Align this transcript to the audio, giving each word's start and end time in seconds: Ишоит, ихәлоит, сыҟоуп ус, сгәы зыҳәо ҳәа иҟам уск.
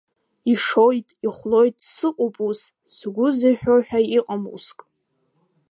Ишоит, 0.51 1.07
ихәлоит, 1.25 1.75
сыҟоуп 1.93 2.35
ус, 2.49 2.59
сгәы 2.95 3.27
зыҳәо 3.37 3.75
ҳәа 3.87 3.99
иҟам 4.17 4.43
уск. 4.55 4.79